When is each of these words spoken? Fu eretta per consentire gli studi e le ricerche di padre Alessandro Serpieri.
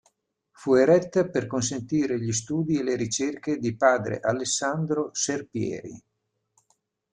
Fu 0.49 0.73
eretta 0.73 1.29
per 1.29 1.45
consentire 1.45 2.19
gli 2.19 2.31
studi 2.31 2.79
e 2.79 2.83
le 2.83 2.95
ricerche 2.95 3.59
di 3.59 3.75
padre 3.77 4.19
Alessandro 4.19 5.11
Serpieri. 5.13 6.03